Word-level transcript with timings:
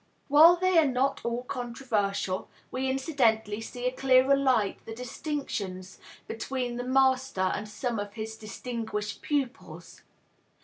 While 0.29 0.55
they 0.55 0.79
are 0.79 0.87
not 0.87 1.19
at 1.19 1.25
all 1.27 1.43
controversial, 1.43 2.49
we 2.71 2.89
incidentally 2.89 3.61
see 3.61 3.85
in 3.85 3.93
a 3.93 3.95
clearer 3.95 4.35
light 4.35 4.83
the 4.83 4.95
distinctions 4.95 5.99
between 6.25 6.77
the 6.77 6.83
master 6.83 7.51
and 7.53 7.69
some 7.69 7.99
of 7.99 8.13
his 8.13 8.35
distinguished 8.35 9.21
pupils. 9.21 10.01